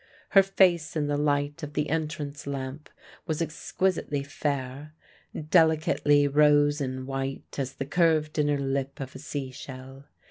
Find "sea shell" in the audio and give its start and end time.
9.19-10.05